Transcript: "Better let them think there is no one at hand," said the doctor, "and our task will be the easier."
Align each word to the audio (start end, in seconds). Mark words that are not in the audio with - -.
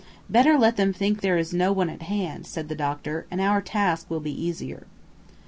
"Better 0.27 0.57
let 0.57 0.77
them 0.77 0.93
think 0.93 1.21
there 1.21 1.37
is 1.37 1.53
no 1.53 1.71
one 1.71 1.87
at 1.87 2.01
hand," 2.01 2.47
said 2.47 2.69
the 2.69 2.75
doctor, 2.75 3.27
"and 3.29 3.39
our 3.39 3.61
task 3.61 4.09
will 4.09 4.19
be 4.19 4.31
the 4.33 4.43
easier." 4.43 4.87